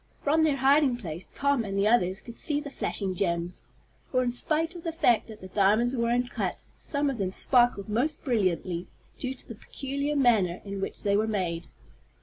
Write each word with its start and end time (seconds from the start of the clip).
From 0.23 0.43
their 0.43 0.55
hiding 0.55 0.97
place 0.97 1.27
Tom 1.35 1.63
and 1.63 1.77
the 1.77 1.87
others 1.87 2.21
could 2.21 2.39
see 2.39 2.59
the 2.59 2.71
flashing 2.71 3.13
gems, 3.13 3.65
for, 4.11 4.23
in 4.23 4.31
spite 4.31 4.73
of 4.73 4.81
the 4.81 4.91
fact 4.91 5.27
that 5.27 5.41
the 5.41 5.47
diamonds 5.47 5.95
were 5.95 6.09
uncut, 6.09 6.63
some 6.73 7.07
of 7.07 7.19
them 7.19 7.29
sparkled 7.29 7.87
most 7.87 8.23
brilliantly, 8.23 8.87
due 9.19 9.35
to 9.35 9.47
the 9.47 9.53
peculiar 9.53 10.15
manner 10.15 10.59
in 10.65 10.81
which 10.81 11.03
they 11.03 11.15
were 11.15 11.27
made. 11.27 11.67